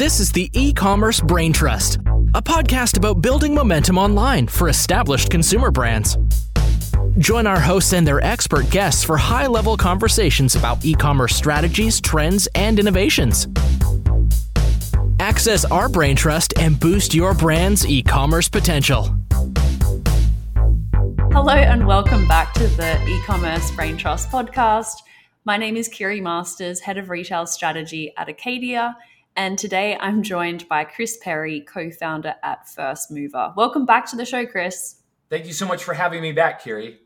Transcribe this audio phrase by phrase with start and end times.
[0.00, 1.96] This is the e commerce Braintrust,
[2.34, 6.16] a podcast about building momentum online for established consumer brands.
[7.18, 12.00] Join our hosts and their expert guests for high level conversations about e commerce strategies,
[12.00, 13.46] trends, and innovations.
[15.18, 19.14] Access our brain trust and boost your brand's e commerce potential.
[21.30, 25.02] Hello, and welcome back to the e commerce Braintrust podcast.
[25.44, 28.96] My name is Kiri Masters, Head of Retail Strategy at Acadia.
[29.40, 33.56] And today I'm joined by Chris Perry, co founder at firstmovr.
[33.56, 34.96] Welcome back to the show, Chris.
[35.30, 36.98] Thank you so much for having me back, Kiri.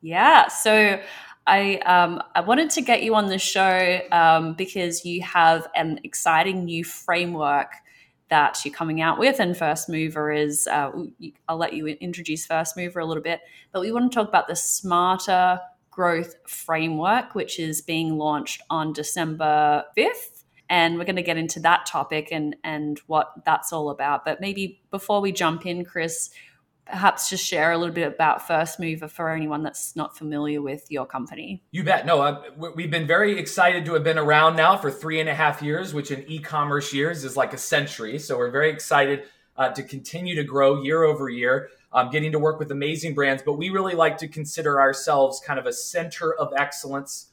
[0.00, 0.48] Yeah.
[0.48, 0.98] So
[1.46, 6.00] I um, I wanted to get you on the show um, because you have an
[6.02, 7.74] exciting new framework
[8.30, 10.66] that you're coming out with, and firstmovr is.
[10.66, 10.92] Uh,
[11.46, 14.56] I'll let you introduce firstmovr a little bit, but we want to talk about the
[14.56, 20.41] smarter growth framework, which is being launched on December fifth.
[20.72, 24.24] And we're going to get into that topic and and what that's all about.
[24.24, 26.30] But maybe before we jump in, Chris,
[26.86, 31.04] perhaps just share a little bit about firstmovr for anyone that's not familiar with your
[31.04, 31.62] company.
[31.72, 32.06] You bet.
[32.06, 32.42] No, uh,
[32.74, 35.92] we've been very excited to have been around now for three and a half years,
[35.92, 38.18] which in e commerce years is like a century.
[38.18, 39.24] So we're very excited
[39.56, 43.42] uh, to continue to grow year over year, um, getting to work with amazing brands.
[43.44, 47.31] But we really like to consider ourselves kind of a center of excellence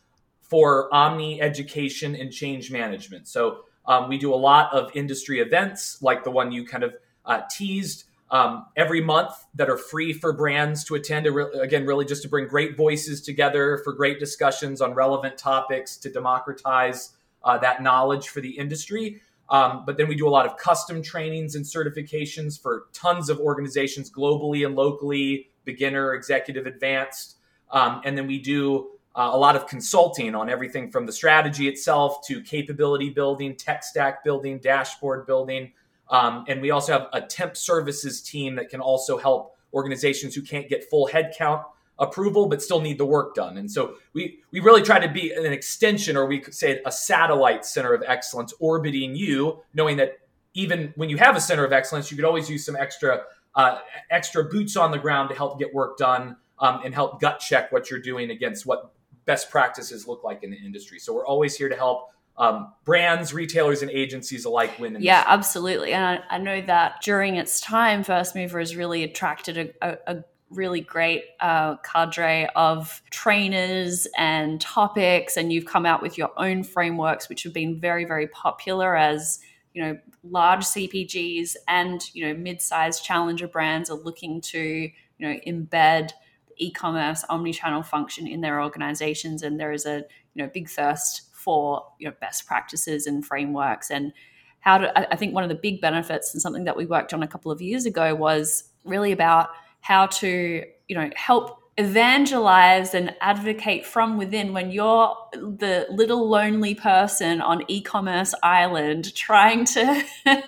[0.50, 3.28] for omni education and change management.
[3.28, 6.96] So um, we do a lot of industry events like the one you kind of
[7.26, 11.26] uh, teased um, every month that are free for brands to attend.
[11.26, 15.98] To Again, really just to bring great voices together for great discussions on relevant topics
[15.98, 19.22] to democratize uh, that knowledge for the industry.
[19.50, 23.40] Um, but then we do a lot of custom trainings and certifications for tons of
[23.40, 27.38] organizations globally and locally, beginner, executive, advanced.
[27.72, 31.68] Um, and then we do uh, a lot of consulting on everything from the strategy
[31.68, 35.74] itself to capability building, tech stack building, dashboard building.
[36.10, 40.42] Um, and we also have a temp services team that can also help organizations who
[40.42, 41.66] can't get full headcount
[42.00, 43.58] approval but still need the work done.
[43.58, 46.92] And so we we really try to be an extension, or we could say a
[46.92, 50.20] satellite center of excellence orbiting you, knowing that
[50.54, 53.24] even when you have a center of excellence, you could always use some extra
[53.54, 53.80] uh,
[54.10, 57.70] extra boots on the ground to help get work done um, and help gut check
[57.74, 58.94] what you're doing against what
[59.30, 60.98] best practices look like in the industry.
[60.98, 62.10] So we're always here to help
[62.40, 64.98] um, brands, retailers, and agencies alike win.
[65.00, 65.94] yeah, absolutely.
[65.94, 70.24] And I, I, know that during its time, firstmovr has really attracted a, a, a
[70.50, 76.64] really great uh, cadre of trainers and topics, and you've come out with your own
[76.64, 79.38] frameworks, which have been very, very popular as
[79.76, 85.40] you know large CPGs and you know mid-sized challenger brands are looking to you know
[85.46, 86.14] embed
[86.60, 90.04] e-commerce omni-channel function in their organizations and there is a
[90.34, 93.90] you know big thirst for you know best practices and frameworks.
[93.90, 94.14] And
[94.62, 97.24] how to i think one of the big benefits and something that we worked on
[97.24, 99.50] a couple of years ago was really about
[99.82, 106.76] how to you know help evangelize and advocate from within when you're the little lonely
[106.76, 110.04] person on e-commerce island trying to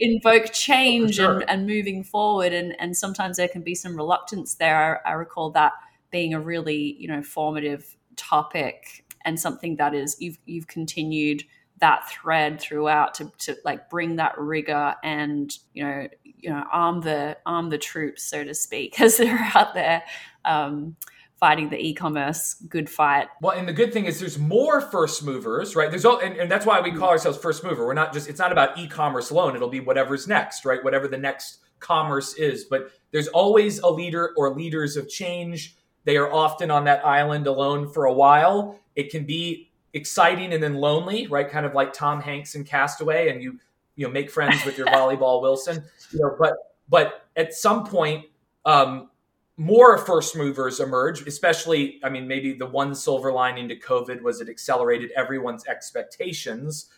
[0.00, 1.34] invoke change sure.
[1.34, 5.12] and, and, moving forward and, and sometimes there can be some reluctance there I, I
[5.12, 5.72] recall that
[6.10, 11.44] being a really you know formative topic and something that is you've you've continued
[11.78, 16.08] that thread throughout to, to like bring that rigor and you know
[16.46, 20.02] you know arm the arm the troops so to speak as they're out there
[20.44, 20.96] um,
[21.38, 23.28] fighting the e-commerce good fight.
[23.42, 25.90] Well and the good thing is there's more first movers right?
[25.90, 27.84] There's all and, and that's why we call ourselves first mover.
[27.84, 29.56] We're not just it's not about e-commerce alone.
[29.56, 30.82] It'll be whatever's next right?
[30.82, 32.64] Whatever the next commerce is.
[32.64, 35.76] But there's always a leader or leaders of change.
[36.04, 38.78] They are often on that island alone for a while.
[38.94, 41.50] It can be exciting and then lonely, right?
[41.50, 43.58] Kind of like Tom Hanks in Castaway, and you
[43.96, 45.82] you know make friends with your volleyball Wilson.
[46.12, 46.54] You know, but
[46.88, 48.26] but at some point,
[48.64, 49.10] um,
[49.56, 51.26] more first movers emerge.
[51.26, 56.90] Especially, I mean, maybe the one silver lining to COVID was it accelerated everyone's expectations,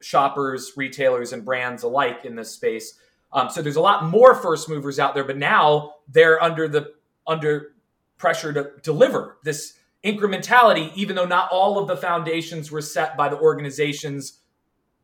[0.00, 2.98] shoppers, retailers, and brands alike in this space.
[3.32, 6.92] Um, so there's a lot more first movers out there, but now they're under the
[7.26, 7.72] under
[8.18, 13.28] pressure to deliver this incrementality, even though not all of the foundations were set by
[13.28, 14.41] the organizations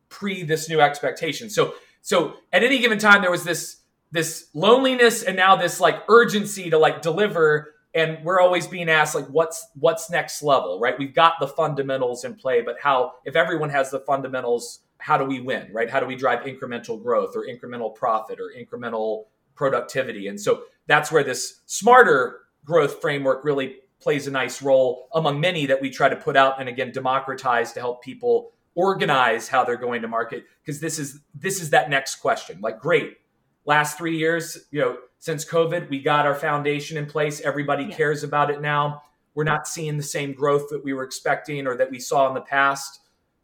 [0.09, 1.49] pre this new expectation.
[1.49, 3.79] So, so at any given time, there was this
[4.11, 9.15] this loneliness and now this like urgency to like deliver and we're always being asked
[9.15, 10.97] like what's what's next level right?
[10.97, 15.25] We've got the fundamentals in play but how if everyone has the fundamentals how do
[15.25, 15.89] we win right?
[15.89, 20.27] How do we drive incremental growth or incremental profit or incremental productivity?
[20.27, 25.65] And so that's where this smarter growth framework really plays a nice role among many
[25.65, 29.75] that we try to put out and again democratize to help people organize how they're
[29.75, 32.59] going to market because this is this is that next question.
[32.61, 33.17] Like, great,
[33.65, 37.41] last three years, you know, since COVID, we got our foundation in place.
[37.41, 37.95] Everybody yeah.
[37.95, 39.03] cares about it now.
[39.35, 42.33] We're not seeing the same growth that we were expecting or that we saw in
[42.33, 43.01] the past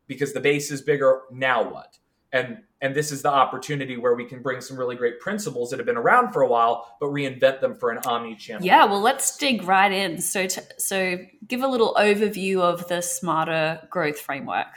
[0.08, 1.24] because the base is bigger.
[1.32, 1.98] Now what?
[2.32, 5.80] And and this is the opportunity where we can bring some really great principles that
[5.80, 8.64] have been around for a while, but reinvent them for an omni-channel.
[8.64, 10.22] Yeah, well, let's dig right in.
[10.22, 11.18] So, to, so
[11.48, 14.68] give a little overview of the smarter growth framework.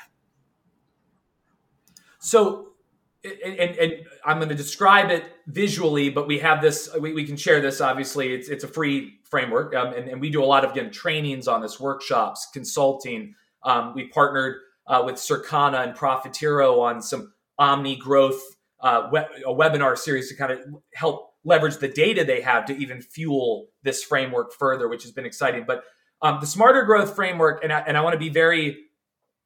[2.21, 2.69] So,
[3.25, 3.93] and, and
[4.25, 6.89] I'm going to describe it visually, but we have this.
[6.99, 7.81] We, we, can share this.
[7.81, 10.91] Obviously, it's it's a free framework, um, and, and, we do a lot of again
[10.91, 13.35] trainings on this, workshops, consulting.
[13.65, 14.57] Um, we partnered
[14.87, 18.41] uh, with Circana and Profitero on some Omni Growth
[18.81, 19.11] uh,
[19.47, 20.61] a webinar series to kind of
[20.95, 25.27] help leverage the data they have to even fuel this framework further, which has been
[25.27, 25.65] exciting.
[25.67, 25.85] But
[26.23, 28.77] um, the Smarter Growth framework, and I, and I want to be very,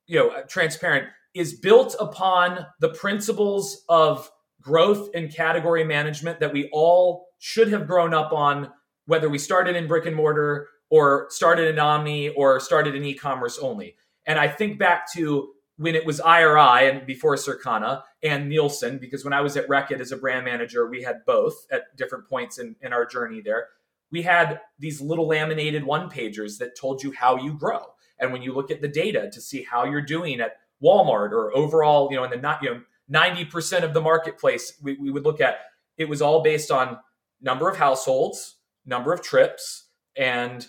[0.07, 4.31] you know, transparent, is built upon the principles of
[4.61, 8.71] growth and category management that we all should have grown up on,
[9.07, 13.59] whether we started in brick and mortar or started in Omni or started in e-commerce
[13.59, 13.97] only.
[14.27, 19.25] And I think back to when it was IRI and before Circana and Nielsen, because
[19.25, 22.59] when I was at Reckitt as a brand manager, we had both at different points
[22.59, 23.69] in, in our journey there.
[24.11, 27.81] We had these little laminated one pagers that told you how you grow.
[28.21, 31.57] And when you look at the data to see how you're doing at Walmart or
[31.57, 35.25] overall, you know, in the not, you know, 90% of the marketplace, we, we would
[35.25, 35.57] look at
[35.99, 36.99] it was all based on
[37.41, 38.57] number of households,
[38.87, 40.67] number of trips, and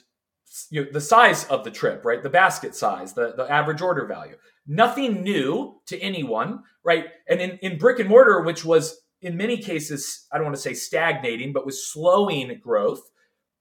[0.70, 2.22] you know, the size of the trip, right?
[2.22, 4.36] The basket size, the, the average order value
[4.68, 7.06] nothing new to anyone, right?
[7.28, 10.62] And in, in brick and mortar, which was in many cases, I don't want to
[10.62, 13.02] say stagnating, but was slowing growth,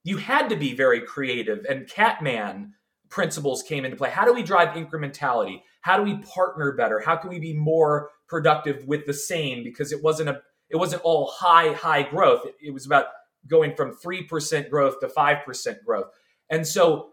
[0.05, 1.65] you had to be very creative.
[1.69, 2.75] And Catman
[3.13, 4.09] principles came into play.
[4.09, 5.61] How do we drive incrementality?
[5.83, 6.99] How do we partner better?
[6.99, 9.63] How can we be more productive with the same?
[9.63, 12.47] Because it wasn't a it wasn't all high, high growth.
[12.47, 13.07] It, it was about
[13.47, 16.07] going from 3% growth to 5% growth.
[16.49, 17.11] And so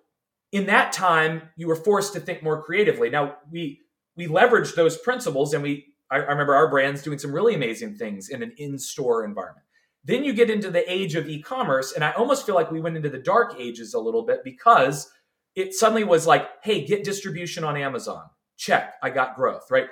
[0.54, 3.82] in that time you were forced to think more creatively now we
[4.16, 7.96] we leveraged those principles and we I, I remember our brands doing some really amazing
[7.96, 9.66] things in an in-store environment
[10.06, 12.98] then you get into the age of e-commerce and i almost feel like we went
[12.98, 15.12] into the dark ages a little bit because
[15.56, 18.24] it suddenly was like hey get distribution on amazon
[18.58, 19.88] check i got growth right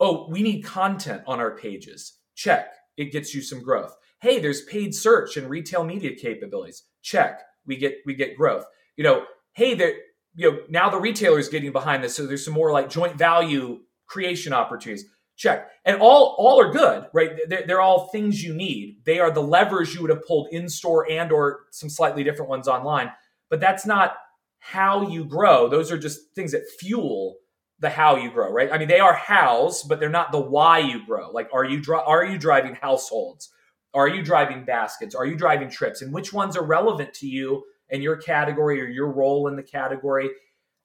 [0.00, 4.62] oh we need content on our pages check it gets you some growth hey there's
[4.62, 8.64] paid search and retail media capabilities check we get we get growth
[8.96, 9.24] you know
[9.54, 9.94] hey, there,
[10.34, 13.16] you know, now the retailer is getting behind this, so there's some more like joint
[13.16, 15.06] value creation opportunities.
[15.34, 17.32] Check, and all all are good, right?
[17.48, 18.98] They're, they're all things you need.
[19.04, 22.50] They are the levers you would have pulled in store and or some slightly different
[22.50, 23.10] ones online.
[23.48, 24.14] But that's not
[24.64, 25.68] how you grow.
[25.68, 27.38] Those are just things that fuel
[27.80, 28.72] the how you grow, right?
[28.72, 31.32] I mean, they are hows, but they're not the why you grow.
[31.32, 33.50] Like, are you dri- are you driving households?
[33.92, 35.16] Are you driving baskets?
[35.16, 36.00] Are you driving trips?
[36.00, 39.64] And which ones are relevant to you and your category or your role in the
[39.64, 40.30] category.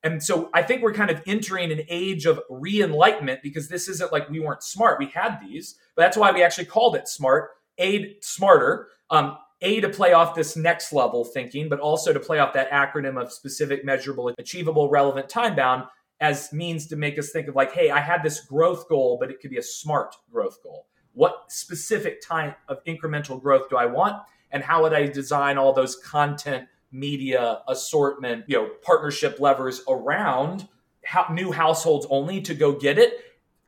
[0.02, 3.88] And so I think we're kind of entering an age of re enlightenment because this
[3.88, 4.98] isn't like we weren't smart.
[4.98, 8.88] We had these, but that's why we actually called it smart, aid smarter.
[9.12, 12.70] Um, a to play off this next level thinking, but also to play off that
[12.72, 15.86] acronym of specific, measurable, achievable, relevant, time bound
[16.20, 19.30] as means to make us think of like, hey, I had this growth goal, but
[19.30, 20.88] it could be a smart growth goal.
[21.14, 24.22] What specific type of incremental growth do I want?
[24.52, 30.68] And how would I design all those content media assortment, you know, partnership levers around
[31.04, 33.14] how, new households only to go get it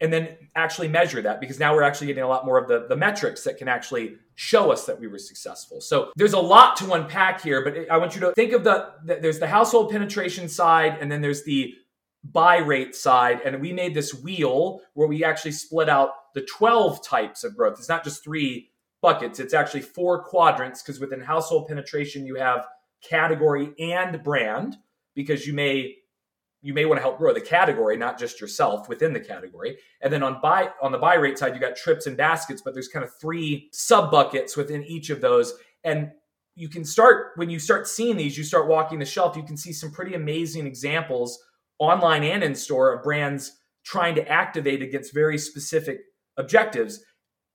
[0.01, 2.87] and then actually measure that because now we're actually getting a lot more of the,
[2.87, 5.81] the metrics that can actually show us that we were successful.
[5.81, 8.91] So there's a lot to unpack here, but I want you to think of the,
[9.05, 11.73] the there's the household penetration side and then there's the
[12.23, 13.41] buy rate side.
[13.45, 17.75] And we made this wheel where we actually split out the 12 types of growth.
[17.79, 22.67] It's not just three buckets, it's actually four quadrants because within household penetration, you have
[23.01, 24.75] category and brand
[25.15, 25.95] because you may
[26.61, 29.77] you may want to help grow the category not just yourself within the category.
[30.01, 32.73] And then on buy on the buy rate side you got trips and baskets but
[32.73, 35.53] there's kind of three sub buckets within each of those.
[35.83, 36.11] And
[36.55, 39.57] you can start when you start seeing these you start walking the shelf you can
[39.57, 41.39] see some pretty amazing examples
[41.79, 46.01] online and in store of brands trying to activate against very specific
[46.37, 47.03] objectives.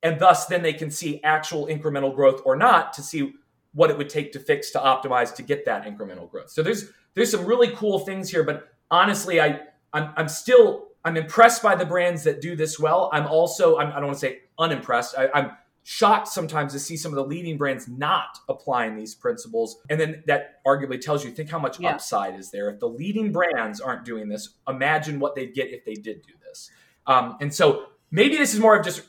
[0.02, 3.32] And thus then they can see actual incremental growth or not to see
[3.72, 6.50] what it would take to fix to optimize to get that incremental growth.
[6.50, 9.60] So there's there's some really cool things here, but honestly, I
[9.92, 13.10] I'm, I'm still I'm impressed by the brands that do this well.
[13.12, 15.14] I'm also I'm, I do not want to say unimpressed.
[15.18, 15.50] I, I'm
[15.82, 20.22] shocked sometimes to see some of the leading brands not applying these principles, and then
[20.26, 21.90] that arguably tells you think how much yeah.
[21.90, 24.50] upside is there if the leading brands aren't doing this.
[24.66, 26.70] Imagine what they'd get if they did do this.
[27.06, 29.02] Um, and so maybe this is more of just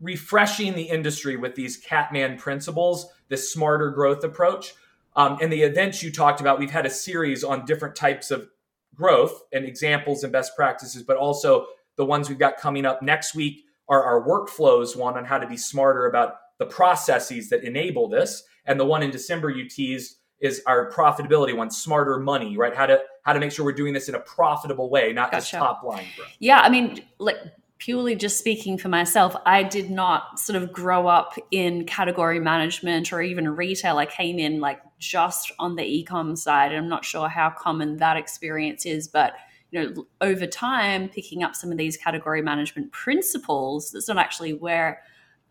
[0.00, 4.74] refreshing the industry with these Catman principles, this smarter growth approach.
[5.16, 8.48] Um, and the events you talked about, we've had a series on different types of
[8.96, 13.34] growth and examples and best practices, but also the ones we've got coming up next
[13.34, 18.08] week are our workflows one on how to be smarter about the processes that enable
[18.08, 18.42] this.
[18.64, 22.74] And the one in December you teased is our profitability one, smarter money, right?
[22.74, 25.40] How to how to make sure we're doing this in a profitable way, not gotcha.
[25.40, 26.28] just top line growth.
[26.38, 27.36] Yeah, I mean, like
[27.78, 33.12] purely just speaking for myself, I did not sort of grow up in category management
[33.12, 33.98] or even retail.
[33.98, 36.72] I came in like just on the e-com side.
[36.72, 39.34] And I'm not sure how common that experience is, but
[39.70, 44.54] you know, over time, picking up some of these category management principles, that's not actually
[44.54, 45.02] where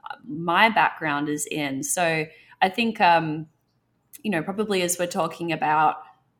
[0.09, 1.83] uh, my background is in.
[1.83, 2.25] So
[2.61, 3.47] I think, um,
[4.23, 5.97] you know, probably as we're talking about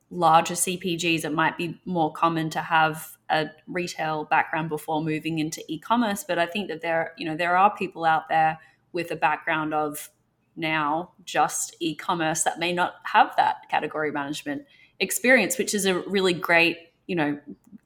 [0.10, 5.64] larger CPGs, it might be more common to have a retail background before moving into
[5.68, 6.24] e-commerce.
[6.28, 8.60] But I think that there, you know, there are people out there
[8.94, 10.10] with a background of
[10.56, 14.64] now just e-commerce that may not have that category management
[15.00, 17.40] experience, which is a really great, you know,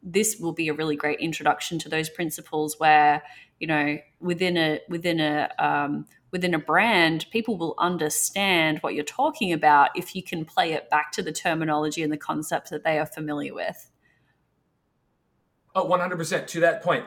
[0.04, 3.24] this will be a really great introduction to those principles where,
[3.60, 9.04] you know, within a within a um, within a brand, people will understand what you're
[9.04, 12.84] talking about if you can play it back to the terminology and the concepts that
[12.84, 13.90] they are familiar with.
[15.76, 16.48] Oh, 100%.
[16.48, 17.06] To that point,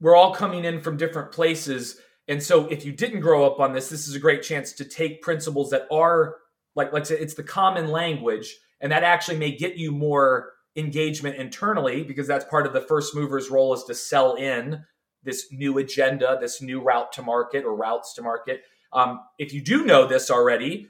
[0.00, 2.00] we're all coming in from different places.
[2.28, 4.84] And so if you didn't grow up on this, this is a great chance to
[4.84, 6.36] take principles that are
[6.74, 12.04] like, say it's the common language, and that actually may get you more engagement internally
[12.04, 14.84] because that's part of the first mover's role is to sell in
[15.26, 18.62] this new agenda, this new route to market or routes to market.
[18.92, 20.88] Um, if you do know this already,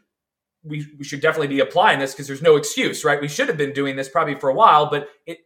[0.63, 3.21] we, we should definitely be applying this because there's no excuse, right?
[3.21, 5.39] We should have been doing this probably for a while, but it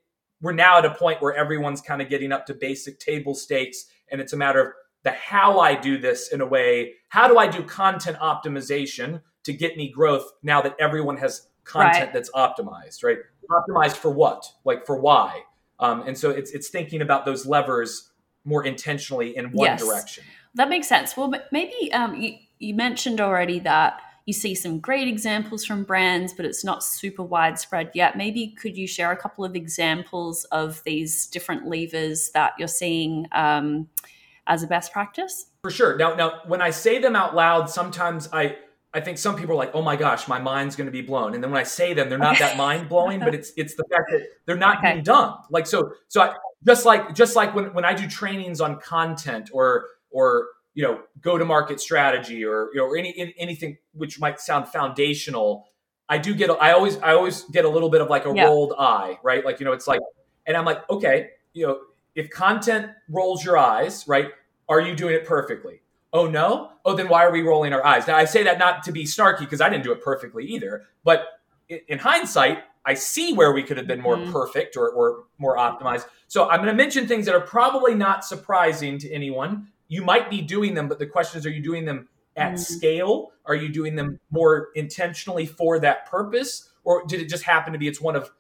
[0.43, 3.87] we're now at a point where everyone's kind of getting up to basic table stakes,
[4.11, 4.73] and it's a matter of
[5.05, 6.95] the how I do this in a way.
[7.09, 12.05] How do I do content optimization to get me growth now that everyone has content
[12.05, 12.13] right.
[12.13, 13.19] that's optimized, right?
[13.51, 14.47] Optimized for what?
[14.65, 15.43] Like for why?
[15.79, 18.10] Um, and so it's it's thinking about those levers
[18.45, 19.85] more intentionally in one yes.
[19.85, 20.25] direction.
[20.55, 21.17] That makes sense.
[21.17, 26.33] Well, maybe um, you, you mentioned already that you see some great examples from brands,
[26.33, 28.17] but it's not super widespread yet.
[28.17, 33.27] Maybe could you share a couple of examples of these different levers that you're seeing
[33.33, 33.89] um,
[34.47, 35.47] as a best practice?
[35.63, 35.97] For sure.
[35.97, 38.57] Now, now, when I say them out loud, sometimes I
[38.93, 41.35] I think some people are like, "Oh my gosh, my mind's going to be blown,"
[41.35, 43.85] and then when I say them, they're not that mind blowing, but it's it's the
[43.85, 44.93] fact that they're not okay.
[44.93, 45.35] being done.
[45.51, 49.51] Like so, so I, just like just like when when I do trainings on content
[49.53, 54.19] or or you know go to market strategy or you know or any anything which
[54.19, 55.67] might sound foundational,
[56.09, 58.45] I do get I always I always get a little bit of like a yeah.
[58.45, 59.45] rolled eye, right?
[59.45, 60.01] Like you know it's like,
[60.47, 61.81] and I'm like, okay, you know,
[62.17, 64.31] if content rolls your eyes, right?
[64.69, 65.81] Are you doing it perfectly?
[66.13, 66.73] Oh no?
[66.85, 68.07] Oh, then why are we rolling our eyes?
[68.07, 70.85] Now I say that not to be snarky because I didn't do it perfectly either,
[71.05, 71.27] but
[71.69, 74.33] in hindsight, I see where we could have been more mm-hmm.
[74.33, 76.07] perfect or, or more optimized.
[76.29, 79.69] So I'm going to mention things that are probably not surprising to anyone.
[79.89, 82.57] You might be doing them, but the question is, are you doing them at mm-hmm.
[82.57, 83.33] scale?
[83.45, 86.71] Are you doing them more intentionally for that purpose?
[86.83, 88.31] Or did it just happen to be it's one of,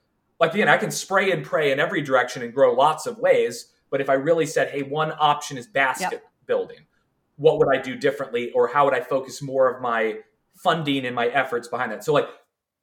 [0.40, 3.66] like, again, I can spray and pray in every direction and grow lots of ways.
[3.90, 6.24] But if I really said, hey, one option is basket yep.
[6.46, 6.78] building,
[7.40, 8.52] what would I do differently?
[8.52, 10.18] Or how would I focus more of my
[10.62, 12.04] funding and my efforts behind that?
[12.04, 12.28] So, like,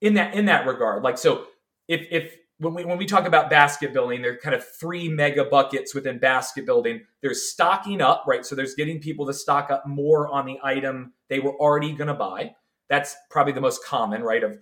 [0.01, 1.03] in that in that regard.
[1.03, 1.45] Like so,
[1.87, 5.09] if if when we when we talk about basket building, there are kind of three
[5.09, 7.01] mega buckets within basket building.
[7.21, 8.45] There's stocking up, right?
[8.45, 12.07] So there's getting people to stock up more on the item they were already going
[12.07, 12.55] to buy.
[12.89, 14.43] That's probably the most common, right?
[14.43, 14.57] Of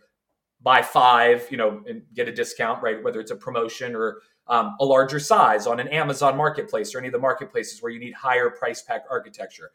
[0.62, 3.04] buy five, you know, and get a discount, right?
[3.04, 7.08] Whether it's a promotion or um, a larger size on an Amazon marketplace or any
[7.08, 9.72] of the marketplaces where you need higher price pack architecture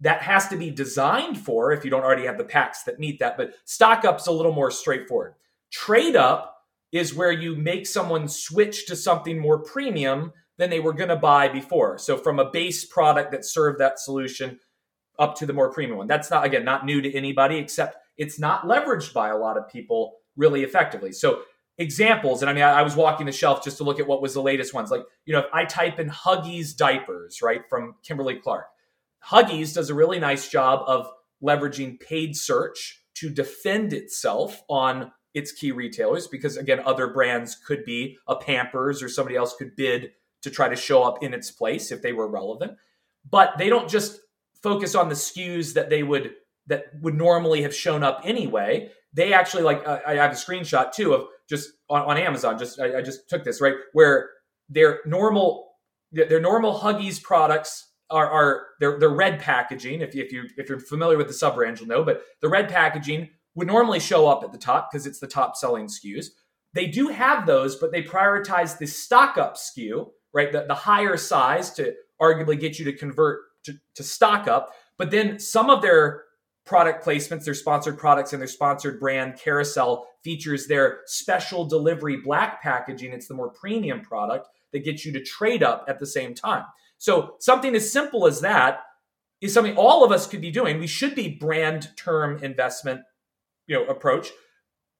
[0.00, 3.18] that has to be designed for if you don't already have the packs that meet
[3.18, 3.36] that.
[3.36, 5.34] But stock up's a little more straightforward.
[5.70, 6.56] Trade up
[6.92, 11.16] is where you make someone switch to something more premium than they were going to
[11.16, 11.98] buy before.
[11.98, 14.58] So from a base product that served that solution
[15.18, 16.06] up to the more premium one.
[16.06, 19.68] That's not again not new to anybody except it's not leveraged by a lot of
[19.68, 21.12] people really effectively.
[21.12, 21.42] So
[21.78, 24.22] examples, and I mean I, I was walking the shelf just to look at what
[24.22, 24.90] was the latest ones.
[24.90, 28.66] Like, you know, if I type in Huggies diapers, right, from Kimberly Clark,
[29.28, 31.10] Huggies does a really nice job of
[31.42, 37.84] leveraging paid search to defend itself on its key retailers because again other brands could
[37.84, 40.10] be a Pampers or somebody else could bid
[40.42, 42.72] to try to show up in its place if they were relevant.
[43.28, 44.20] But they don't just
[44.62, 46.32] focus on the SKUs that they would
[46.66, 48.90] that would normally have shown up anyway.
[49.12, 52.58] They actually like uh, I have a screenshot too of just on, on Amazon.
[52.58, 54.30] Just I, I just took this right where
[54.68, 55.72] their normal
[56.12, 60.00] their normal Huggies products are, are their, their red packaging.
[60.00, 62.04] If you, if you if you're familiar with the sub brand, you'll know.
[62.04, 65.56] But the red packaging would normally show up at the top because it's the top
[65.56, 66.26] selling SKUs.
[66.72, 70.52] They do have those, but they prioritize the stock up SKU, right?
[70.52, 74.72] The, the higher size to arguably get you to convert to, to stock up.
[74.98, 76.24] But then some of their
[76.64, 82.62] product placements, their sponsored products, and their sponsored brand carousel features their special delivery black
[82.62, 83.12] packaging.
[83.12, 86.64] It's the more premium product that gets you to trade up at the same time.
[87.00, 88.82] So something as simple as that
[89.40, 90.78] is something all of us could be doing.
[90.78, 93.00] We should be brand term investment,
[93.66, 94.28] you know, approach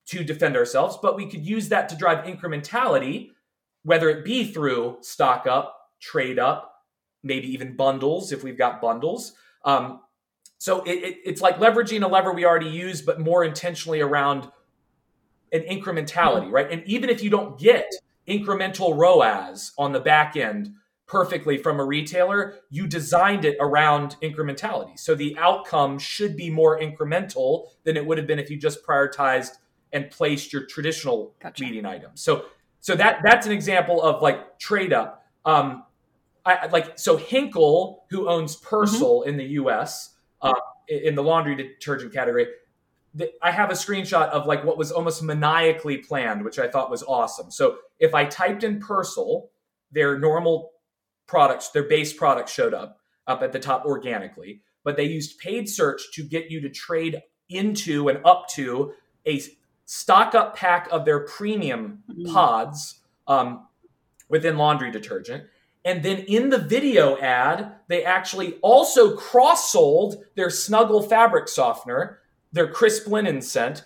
[0.06, 3.32] to defend ourselves, but we could use that to drive incrementality,
[3.82, 6.72] whether it be through stock up, trade up,
[7.22, 9.34] maybe even bundles if we've got bundles.
[9.66, 10.00] Um,
[10.56, 14.50] so it, it, it's like leveraging a lever we already use, but more intentionally around
[15.52, 16.54] an incrementality, mm-hmm.
[16.54, 16.72] right?
[16.72, 17.92] And even if you don't get
[18.26, 20.72] incremental ROAS on the back end
[21.10, 24.96] perfectly from a retailer, you designed it around incrementality.
[24.96, 28.86] So the outcome should be more incremental than it would have been if you just
[28.86, 29.58] prioritized
[29.92, 31.64] and placed your traditional gotcha.
[31.64, 32.22] leading items.
[32.22, 32.44] So
[32.78, 35.26] so that that's an example of like trade up.
[35.44, 35.82] Um,
[36.46, 39.28] I, like so Henkel, who owns Persil mm-hmm.
[39.30, 40.14] in the U.S.
[40.40, 40.52] Uh,
[40.88, 42.46] in the laundry detergent category,
[43.42, 47.02] I have a screenshot of like what was almost maniacally planned, which I thought was
[47.02, 47.50] awesome.
[47.50, 49.48] So if I typed in Persil,
[49.90, 50.70] their normal
[51.30, 55.68] products, their base products showed up up at the top organically, but they used paid
[55.68, 58.92] search to get you to trade into and up to
[59.26, 59.40] a
[59.86, 62.32] stock up pack of their premium mm-hmm.
[62.32, 63.66] pods um,
[64.28, 65.44] within laundry detergent.
[65.84, 72.18] And then in the video ad, they actually also cross sold their Snuggle fabric softener,
[72.52, 73.84] their crisp linen scent.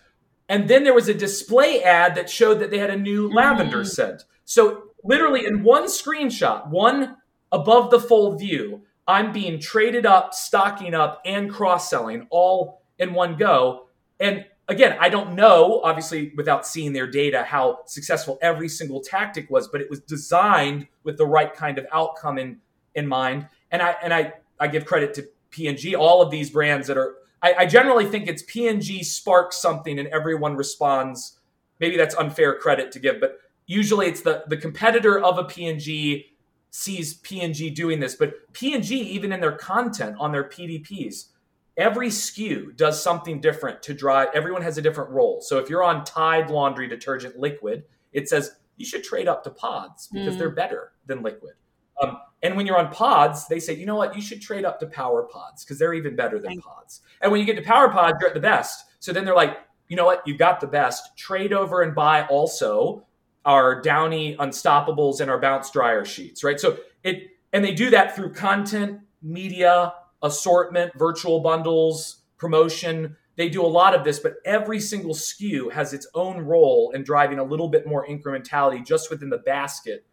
[0.48, 3.36] And then there was a display ad that showed that they had a new mm-hmm.
[3.36, 4.24] lavender scent.
[4.44, 7.16] So, literally, in one screenshot, one
[7.54, 13.14] above the fold view, I'm being traded up, stocking up, and cross selling all in
[13.14, 13.86] one go.
[14.18, 19.48] And again, I don't know, obviously, without seeing their data, how successful every single tactic
[19.50, 22.58] was, but it was designed with the right kind of outcome in
[22.94, 23.48] in mind.
[23.70, 27.16] And I and I I give credit to P&G, all of these brands that are.
[27.40, 31.38] I, I generally think it's P&G sparks something and everyone responds.
[31.78, 36.33] Maybe that's unfair credit to give, but usually it's the the competitor of a P&G
[36.74, 41.26] sees P&G doing this, but P&G even in their content on their PDPs
[41.76, 44.28] every SKU does something different to drive.
[44.34, 45.40] Everyone has a different role.
[45.40, 49.50] So if you're on Tide laundry detergent liquid, it says you should trade up to
[49.50, 50.38] pods because mm.
[50.38, 51.54] they're better than liquid.
[52.02, 54.80] Um, and when you're on pods, they say, you know what, you should trade up
[54.80, 57.02] to power pods because they're even better than pods.
[57.20, 58.84] And when you get to power pods, you're at the best.
[59.00, 59.58] So then they're like,
[59.88, 61.16] you know what, you got the best.
[61.16, 63.06] Trade over and buy also
[63.44, 66.58] our Downy Unstoppables and our Bounce dryer sheets, right?
[66.58, 73.16] So it, and they do that through content, media, assortment, virtual bundles, promotion.
[73.36, 77.02] They do a lot of this, but every single SKU has its own role in
[77.02, 80.04] driving a little bit more incrementality just within the basket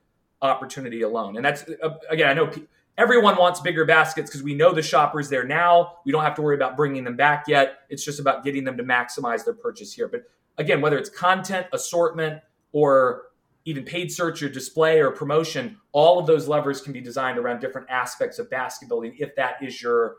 [0.41, 1.35] opportunity alone.
[1.35, 2.51] And that's, uh, again, I know
[2.97, 5.97] everyone wants bigger baskets because we know the shoppers there now.
[6.05, 7.79] We don't have to worry about bringing them back yet.
[7.89, 10.07] It's just about getting them to maximize their purchase here.
[10.07, 10.23] But
[10.57, 13.23] again, whether it's content, assortment, or
[13.65, 17.59] even paid search or display or promotion, all of those levers can be designed around
[17.59, 20.17] different aspects of basket building if that is your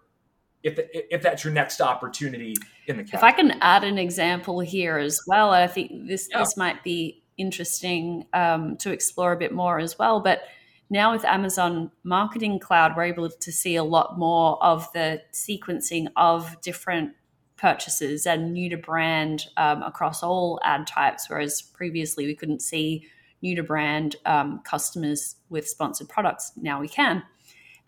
[0.63, 2.55] if the, if that's your next opportunity
[2.87, 3.19] in the category.
[3.19, 6.39] If I can add an example here as well, I think this yeah.
[6.39, 10.21] this might be interesting um, to explore a bit more as well.
[10.21, 10.43] But
[10.89, 16.07] now with Amazon Marketing Cloud, we're able to see a lot more of the sequencing
[16.17, 17.15] of different
[17.63, 23.07] purchases and new to brand um, across all ad types, whereas previously we couldn't see
[23.41, 26.53] new to brand um, customers with sponsored products.
[26.57, 27.23] Now we can.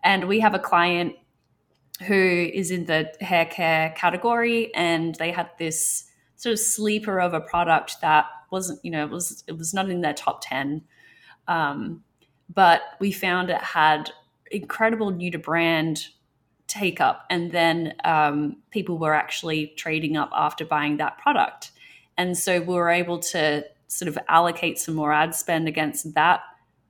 [0.01, 1.13] And we have a client
[2.07, 6.05] who is in the hair care category and they had this
[6.37, 9.89] sort of sleeper of a product that wasn't, you know, it was it was not
[9.89, 10.83] in their top 10.
[11.49, 12.01] Um,
[12.53, 14.11] but we found it had
[14.51, 16.07] incredible new to brand
[16.67, 21.71] take up and then um, people were actually trading up after buying that product
[22.17, 26.41] and so we were able to sort of allocate some more ad spend against that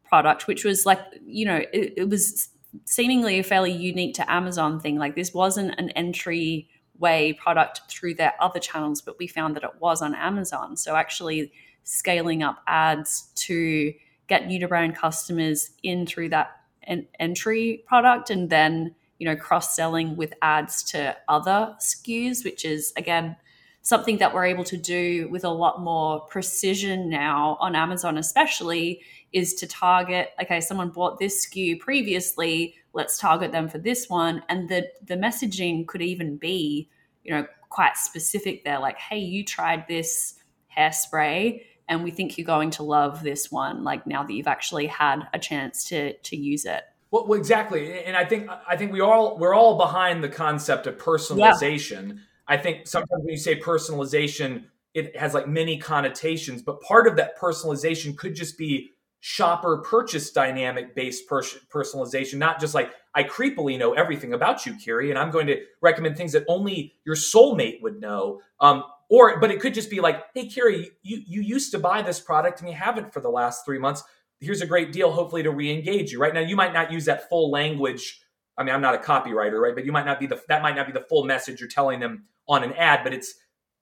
[0.04, 2.50] product, which was like, you know, it, it was
[2.86, 4.98] seemingly a fairly unique to Amazon thing.
[4.98, 9.64] Like this wasn't an entry way product through their other channels, but we found that
[9.64, 10.78] it was on Amazon.
[10.78, 11.52] So actually
[11.84, 13.94] scaling up ads to
[14.28, 16.52] get new to brand customers in through that
[16.84, 22.66] en- entry product and then you know cross selling with ads to other SKUs, which
[22.66, 23.36] is again
[23.82, 29.02] something that we're able to do with a lot more precision now on Amazon, especially
[29.34, 34.42] is to target okay someone bought this SKU previously let's target them for this one.
[34.50, 36.90] And the the messaging could even be
[37.24, 40.36] you know quite specific there like hey you tried this
[40.76, 44.88] hairspray and we think you're going to love this one like now that you've actually
[44.88, 46.84] had a chance to to use it
[47.16, 50.88] well, well exactly and i think i think we all we're all behind the concept
[50.88, 52.16] of personalization yeah.
[52.48, 57.16] i think sometimes when you say personalization it has like many connotations but part of
[57.16, 58.92] that personalization could just be
[59.28, 65.10] shopper purchase dynamic based personalization, not just like I creepily know everything about you, Kiri,
[65.10, 68.40] and I'm going to recommend things that only your soulmate would know.
[68.60, 72.04] Um, or, but it could just be like, hey, Kiri, you you used to buy
[72.04, 74.04] this product and you haven't for the last three months.
[74.46, 76.20] Here's a great deal, hopefully to re-engage you.
[76.20, 78.22] Right now, you might not use that full language.
[78.58, 79.76] I mean, I'm not a copywriter, right?
[79.76, 82.00] But you might not be the that might not be the full message you're telling
[82.00, 83.34] them on an ad, but it's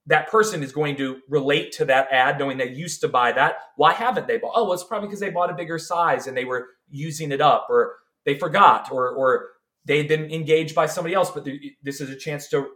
[0.06, 3.56] that person is going to relate to that ad knowing they used to buy that.
[3.78, 4.54] Why haven't they bought?
[4.56, 7.42] Oh, well, it's probably because they bought a bigger size and they were using it
[7.42, 7.96] up or
[8.26, 9.50] they forgot or, or
[9.86, 11.32] they've been engaged by somebody else.
[11.32, 11.48] But
[11.82, 12.70] this is a chance to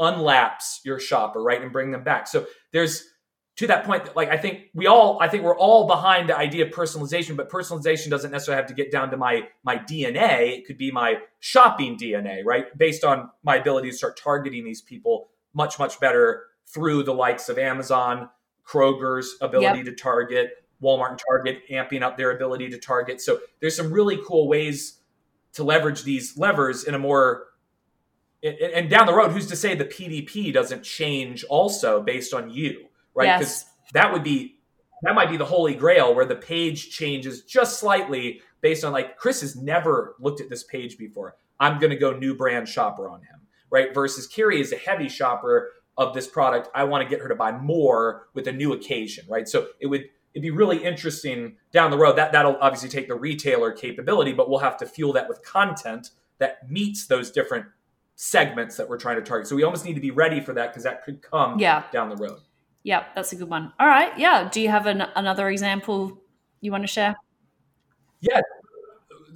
[0.00, 1.60] unlapse your shopper, right?
[1.60, 2.26] And bring them back.
[2.26, 3.04] So there's
[3.56, 6.66] to that point, like I think we all, I think we're all behind the idea
[6.66, 10.58] of personalization, but personalization doesn't necessarily have to get down to my my DNA.
[10.58, 12.76] It could be my shopping DNA, right?
[12.76, 17.48] Based on my ability to start targeting these people much, much better through the likes
[17.48, 18.28] of Amazon,
[18.66, 19.86] Kroger's ability yep.
[19.86, 23.20] to target, Walmart and Target amping up their ability to target.
[23.20, 25.00] So there's some really cool ways
[25.52, 27.46] to leverage these levers in a more
[28.42, 32.88] and down the road, who's to say the PDP doesn't change also based on you,
[33.14, 33.38] right?
[33.38, 33.92] Because yes.
[33.92, 34.58] that would be
[35.02, 39.18] that might be the holy grail where the page changes just slightly based on like
[39.18, 41.36] Chris has never looked at this page before.
[41.60, 43.92] I'm going to go new brand shopper on him, right?
[43.92, 46.68] Versus Kiri is a heavy shopper of this product.
[46.74, 49.46] I want to get her to buy more with a new occasion, right?
[49.46, 52.16] So it would it'd be really interesting down the road.
[52.16, 56.10] That that'll obviously take the retailer capability, but we'll have to fuel that with content
[56.38, 57.66] that meets those different
[58.16, 59.46] segments that we're trying to target.
[59.46, 61.84] So we almost need to be ready for that because that could come yeah.
[61.92, 62.40] down the road.
[62.84, 63.72] Yeah, that's a good one.
[63.80, 64.16] All right.
[64.18, 64.48] Yeah.
[64.52, 66.20] Do you have an, another example
[66.60, 67.16] you want to share?
[68.20, 68.40] Yeah.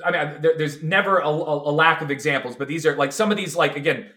[0.05, 3.33] I mean, there, there's never a, a, lack of examples, but these are like some
[3.33, 4.11] of these, like, again,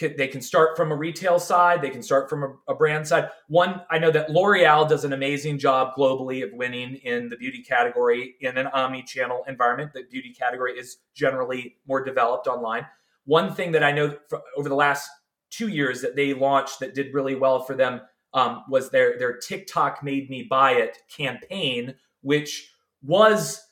[0.00, 3.28] they can start from a retail side they can start from a, a, brand side
[3.48, 7.62] one i know that l'oreal does an amazing job globally of winning in the beauty
[7.62, 12.86] category in an omni-channel environment the beauty category is generally more developed online
[13.26, 14.16] one thing that i know
[14.56, 15.08] over the last
[15.50, 18.00] two years that they launched that did really well for them
[18.34, 23.62] um, was their their tiktok made me buy it campaign which was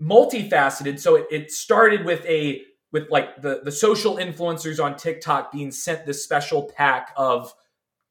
[0.00, 1.00] multifaceted.
[1.00, 5.70] So it, it started with a with like the the social influencers on TikTok being
[5.70, 7.54] sent this special pack of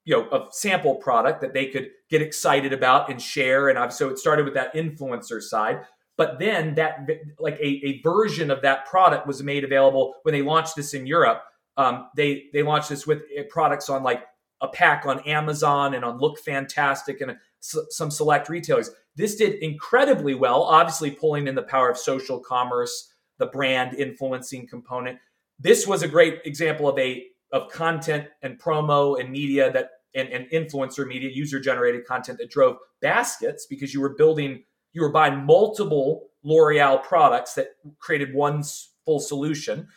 [0.05, 3.69] you know of sample product that they could get excited about and share.
[3.69, 5.81] And so it started with that influencer side.
[6.17, 7.07] But then that
[7.39, 11.07] like a, a version of that product was made available when they launched this in
[11.07, 11.43] Europe.
[11.77, 14.23] Um, they they launched this with eh, products on like
[14.61, 20.33] a pack on Amazon and on Look Fantastic and some select retailers this did incredibly
[20.33, 25.17] well obviously pulling in the power of social commerce the brand influencing component.
[25.59, 30.29] This was a great example of a of content and promo and media that and,
[30.29, 35.11] and influencer media, user generated content that drove baskets because you were building, you were
[35.11, 38.63] buying multiple L'Oreal products that created one
[39.05, 39.87] full solution.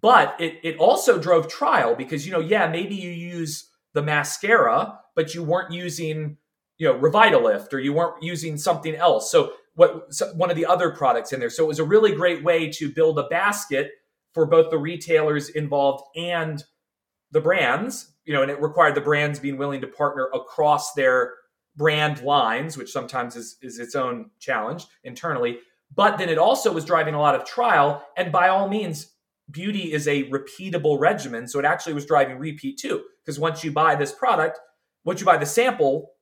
[0.00, 4.98] But it, it also drove trial because, you know, yeah, maybe you use the mascara,
[5.14, 6.36] but you weren't using,
[6.78, 9.30] you know, Revitalift or you weren't using something else.
[9.30, 11.50] So what one of the other products in there.
[11.50, 13.90] So it was a really great way to build a basket
[14.32, 16.62] for both the retailers involved and
[17.30, 18.12] the brands.
[18.24, 21.34] You know, and it required the brands being willing to partner across their
[21.76, 25.58] brand lines, which sometimes is, is its own challenge internally.
[25.94, 28.04] But then it also was driving a lot of trial.
[28.16, 29.12] And by all means,
[29.50, 31.48] beauty is a repeatable regimen.
[31.48, 33.02] So it actually was driving repeat too.
[33.24, 34.58] Because once you buy this product,
[35.04, 36.12] once you buy the sample,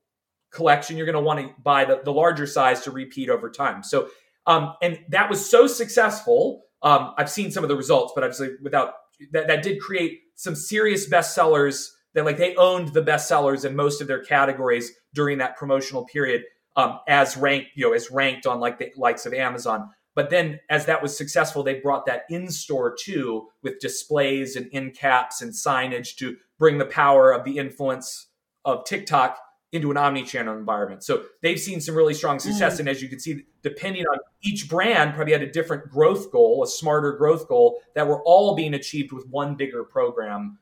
[0.50, 3.82] collection, you're going to want to buy the, the larger size to repeat over time.
[3.82, 4.08] So,
[4.46, 6.62] um, and that was so successful.
[6.82, 8.94] Um, I've seen some of the results, but obviously without
[9.32, 14.00] that, that did create some serious bestsellers that like they owned the bestsellers in most
[14.00, 16.44] of their categories during that promotional period
[16.76, 19.90] um, as ranked, you know, as ranked on like the likes of Amazon.
[20.18, 24.68] But then as that was successful, they brought that in store too with displays and
[24.72, 28.26] endcaps and signage to bring the power of the influence
[28.64, 29.38] of TikTok
[29.70, 31.04] into an omni-channel environment.
[31.04, 32.78] So they've seen some really strong success.
[32.78, 32.80] Mm.
[32.80, 36.64] And as you can see, depending on each brand probably had a different growth goal,
[36.64, 40.58] a smarter growth goal that were all being achieved with one bigger program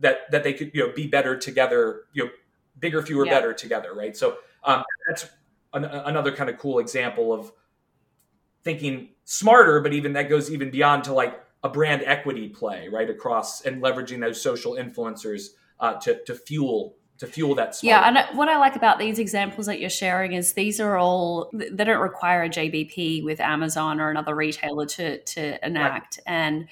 [0.00, 2.30] that that they could you know be better together, you know,
[2.80, 3.30] bigger, fewer, yeah.
[3.38, 4.16] better together, right?
[4.16, 5.28] So um, that's
[5.72, 7.52] an, another kind of cool example of
[8.64, 13.08] thinking smarter, but even that goes even beyond to like a brand equity play, right?
[13.08, 15.48] Across and leveraging those social influencers
[15.80, 17.94] uh, to, to fuel to fuel that smarter.
[17.94, 21.50] yeah and what i like about these examples that you're sharing is these are all
[21.52, 26.34] they don't require a jbp with amazon or another retailer to to enact right.
[26.34, 26.66] and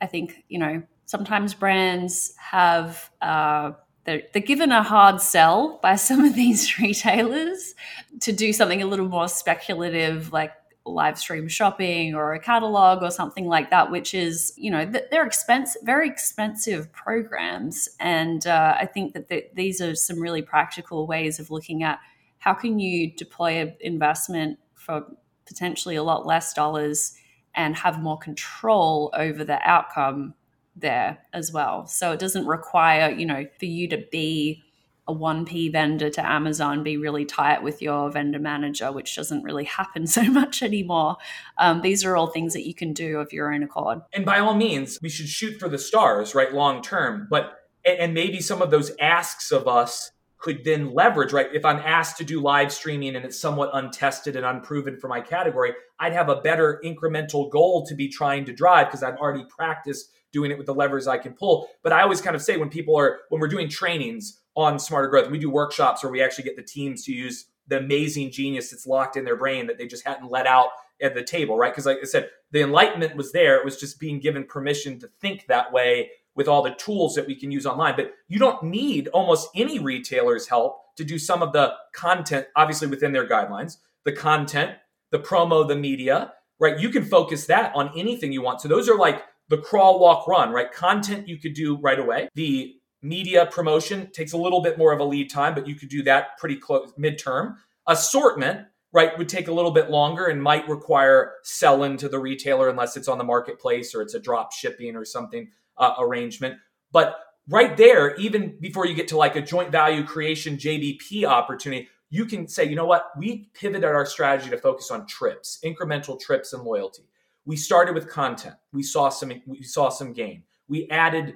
[0.00, 3.72] i think you know sometimes brands have uh,
[4.04, 7.74] they're, they're given a hard sell by some of these retailers
[8.20, 10.52] to do something a little more speculative like
[10.84, 15.26] live stream shopping or a catalog or something like that which is you know they're
[15.26, 17.88] expensive very expensive programs.
[18.00, 22.00] And uh, i think that the, these are some really practical ways of looking at
[22.38, 25.04] how can you deploy an investment for
[25.46, 27.14] potentially a lot less dollars
[27.54, 30.34] and have more control over the outcome
[30.74, 31.86] there as well.
[31.86, 34.62] So it doesn't require you know for you to be
[35.08, 39.64] a 1p vendor to Amazon be really tight with your vendor manager, which doesn't really
[39.64, 41.16] happen so much anymore.
[41.58, 44.00] Um, these are all things that you can do of your own accord.
[44.12, 47.26] And by all means, we should shoot for the stars, right, long term.
[47.30, 51.46] But and maybe some of those asks of us could then leverage, right?
[51.52, 55.20] If I'm asked to do live streaming and it's somewhat untested and unproven for my
[55.20, 59.44] category, I'd have a better incremental goal to be trying to drive because I've already
[59.48, 61.68] practiced doing it with the levers I can pull.
[61.82, 65.08] But I always kind of say when people are, when we're doing trainings, on smarter
[65.08, 65.30] growth.
[65.30, 68.86] We do workshops where we actually get the teams to use the amazing genius that's
[68.86, 70.68] locked in their brain that they just hadn't let out
[71.00, 71.72] at the table, right?
[71.72, 73.56] Because, like I said, the enlightenment was there.
[73.56, 77.26] It was just being given permission to think that way with all the tools that
[77.26, 77.94] we can use online.
[77.96, 82.88] But you don't need almost any retailer's help to do some of the content, obviously
[82.88, 84.72] within their guidelines, the content,
[85.10, 86.78] the promo, the media, right?
[86.78, 88.60] You can focus that on anything you want.
[88.60, 90.72] So those are like the crawl, walk, run, right?
[90.72, 92.28] Content you could do right away.
[92.34, 95.88] The media promotion takes a little bit more of a lead time, but you could
[95.88, 97.56] do that pretty close midterm.
[97.86, 102.68] Assortment, right, would take a little bit longer and might require selling to the retailer
[102.68, 106.56] unless it's on the marketplace or it's a drop shipping or something uh, arrangement.
[106.92, 111.88] But right there, even before you get to like a joint value creation JBP opportunity,
[112.10, 116.20] you can say, you know what, we pivoted our strategy to focus on trips, incremental
[116.20, 117.04] trips and loyalty.
[117.46, 118.54] We started with content.
[118.72, 120.44] We saw some we saw some gain.
[120.68, 121.34] We added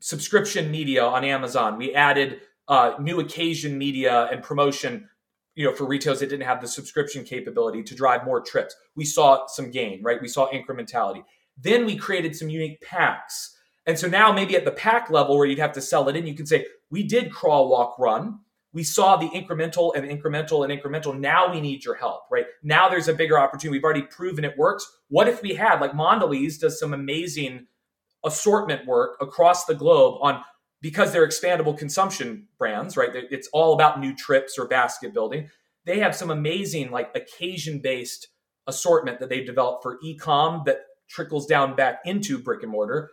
[0.00, 1.76] subscription media on Amazon.
[1.78, 5.08] We added uh, new occasion media and promotion,
[5.54, 8.76] you know, for retailers that didn't have the subscription capability to drive more trips.
[8.94, 10.20] We saw some gain, right?
[10.20, 11.24] We saw incrementality.
[11.56, 13.56] Then we created some unique packs.
[13.86, 16.26] And so now maybe at the pack level where you'd have to sell it in,
[16.26, 18.40] you can say, we did crawl, walk, run.
[18.74, 21.18] We saw the incremental and incremental and incremental.
[21.18, 22.44] Now we need your help, right?
[22.62, 23.78] Now there's a bigger opportunity.
[23.78, 24.86] We've already proven it works.
[25.08, 27.66] What if we had, like Mondelez does some amazing
[28.24, 30.42] assortment work across the globe on
[30.80, 33.10] because they're expandable consumption brands, right?
[33.12, 35.48] It's all about new trips or basket building.
[35.84, 38.28] They have some amazing like occasion based
[38.66, 43.10] assortment that they've developed for e-com that trickles down back into brick and mortar.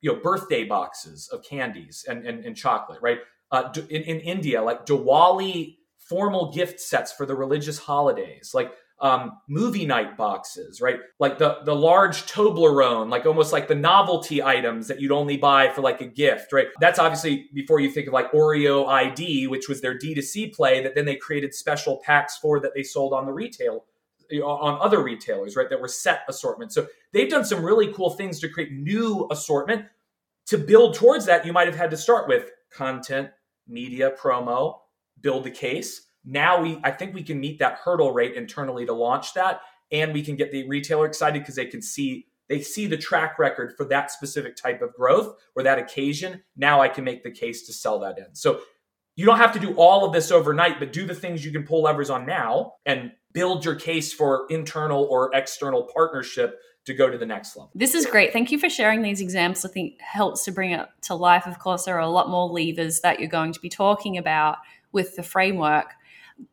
[0.00, 3.18] You know, birthday boxes of candies and, and, and chocolate, right?
[3.50, 9.32] Uh, in, in India, like Diwali formal gift sets for the religious holidays, like um,
[9.46, 10.98] movie night boxes, right?
[11.18, 15.68] Like the the large Toblerone, like almost like the novelty items that you'd only buy
[15.68, 16.68] for like a gift, right?
[16.80, 20.94] That's obviously before you think of like Oreo ID, which was their D2C play that
[20.94, 23.84] then they created special packs for that they sold on the retail
[24.42, 25.68] on other retailers, right?
[25.68, 26.72] That were set assortment.
[26.72, 29.86] So they've done some really cool things to create new assortment.
[30.46, 33.30] To build towards that, you might have had to start with content,
[33.68, 34.78] media, promo,
[35.20, 38.92] build the case now we I think we can meet that hurdle rate internally to
[38.92, 39.60] launch that
[39.92, 43.38] and we can get the retailer excited because they can see they see the track
[43.38, 46.42] record for that specific type of growth or that occasion.
[46.56, 48.34] Now I can make the case to sell that in.
[48.34, 48.60] So
[49.16, 51.64] you don't have to do all of this overnight, but do the things you can
[51.64, 57.10] pull levers on now and build your case for internal or external partnership to go
[57.10, 57.72] to the next level.
[57.74, 58.32] This is great.
[58.32, 59.64] Thank you for sharing these examples.
[59.64, 61.46] I think helps to bring it to life.
[61.46, 64.58] Of course, there are a lot more levers that you're going to be talking about
[64.92, 65.94] with the framework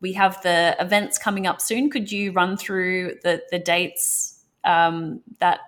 [0.00, 1.90] we have the events coming up soon.
[1.90, 5.60] Could you run through the the dates um, that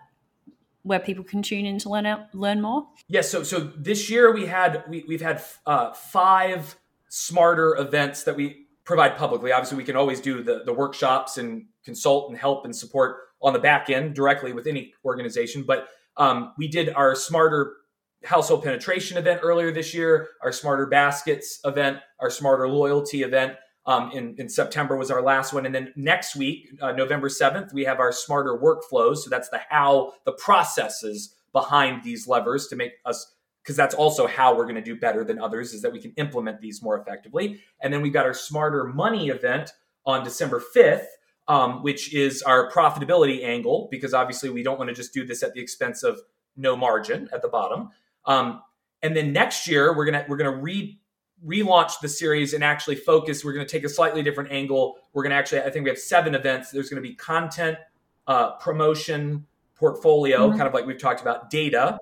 [0.82, 2.86] where people can tune in to learn out, learn more?
[3.08, 3.32] Yes.
[3.32, 6.76] Yeah, so so this year we had we, we've had uh, five
[7.08, 9.52] smarter events that we provide publicly.
[9.52, 13.52] Obviously, we can always do the the workshops and consult and help and support on
[13.52, 15.62] the back end directly with any organization.
[15.62, 17.76] But um, we did our smarter
[18.24, 24.10] household penetration event earlier this year, our smarter baskets event, our smarter loyalty event um,
[24.12, 25.64] in, in September was our last one.
[25.66, 29.18] And then next week, uh, November 7th, we have our smarter workflows.
[29.18, 34.26] So that's the how, the processes behind these levers to make us, because that's also
[34.26, 36.98] how we're going to do better than others, is that we can implement these more
[37.00, 37.60] effectively.
[37.80, 39.72] And then we've got our smarter money event
[40.04, 41.06] on December 5th.
[41.48, 45.42] um, which is our profitability angle, because obviously we don't want to just do this
[45.42, 46.20] at the expense of
[46.56, 47.90] no margin at the bottom.
[48.24, 48.62] Um,
[49.02, 50.98] and then next year we're gonna we're gonna re
[51.44, 53.44] relaunch the series and actually focus.
[53.44, 54.98] We're gonna take a slightly different angle.
[55.12, 56.70] We're gonna actually I think we have seven events.
[56.70, 57.78] There's gonna be content,
[58.26, 60.56] uh, promotion, portfolio, mm-hmm.
[60.56, 61.98] kind of like we've talked about, data,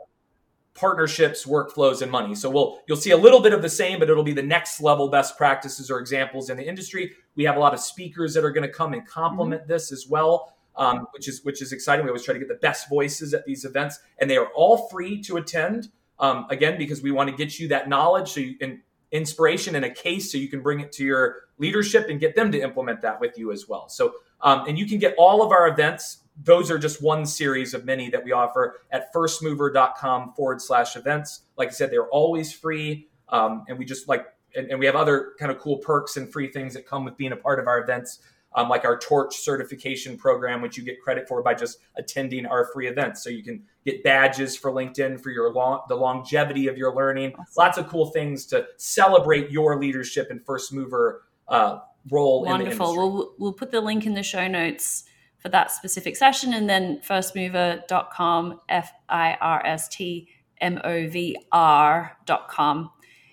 [0.75, 2.35] partnerships, workflows, and money.
[2.35, 4.81] So we'll you'll see a little bit of the same, but it'll be the next
[4.81, 7.13] level best practices or examples in the industry.
[7.37, 9.73] We have a lot of speakers that are going to come and complement mm-hmm.
[9.73, 10.51] this as well.
[10.77, 12.05] Um, which is which is exciting.
[12.05, 14.89] We always try to get the best voices at these events, and they are all
[14.89, 15.91] free to attend.
[16.19, 18.83] Um, again, because we want to get you that knowledge, so you can
[19.15, 22.53] inspiration and a case, so you can bring it to your leadership and get them
[22.53, 23.89] to implement that with you as well.
[23.89, 27.75] So, um, and you can get all of our events those are just one series
[27.75, 31.43] of many that we offer at firstmovr.com forward slash events.
[31.57, 33.09] Like I said, they're always free.
[33.29, 36.31] Um, and we just like, and, and, we have other kind of cool perks and
[36.31, 38.21] free things that come with being a part of our events,
[38.55, 42.67] um, like our Torch certification program, which you get credit for by just attending our
[42.73, 43.23] free events.
[43.23, 47.33] So you can get badges for LinkedIn for your long, the longevity of your learning.
[47.33, 47.45] Awesome.
[47.57, 52.45] Lots of cool things to celebrate your leadership and first mover uh, role.
[52.45, 52.97] Wonderful.
[52.97, 55.05] We'll, we'll put the link in the show notes
[55.39, 56.55] for that specific session.
[56.55, 60.29] And then firstmovr.com, F I R S T
[60.61, 62.91] M O V R.com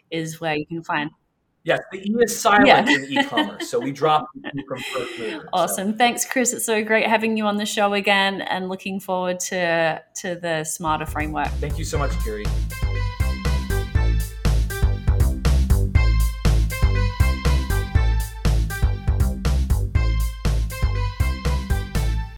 [0.10, 1.12] is where you can find.
[1.64, 2.90] Yes, the E is silent yeah.
[2.90, 5.50] in e-commerce, so we dropped E from First Mover.
[5.54, 5.98] Awesome, so.
[5.98, 6.54] thanks, Chris.
[6.54, 10.64] It's so great having you on the show again, and looking forward to to the
[10.64, 11.50] smarter framework.
[11.60, 12.46] Thank you so much, Kiri.